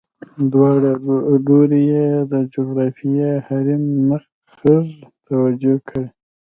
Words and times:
دواړه 0.51 0.91
لوري 1.45 1.81
یې 1.93 2.07
د 2.31 2.33
جغرافیوي 2.53 3.31
حریم 3.47 3.83
نقض 4.09 4.87
توجیه 5.27 5.75
کړي. 5.87 6.07